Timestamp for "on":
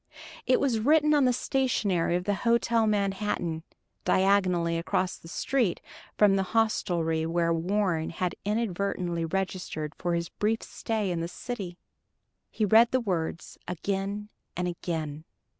1.13-1.25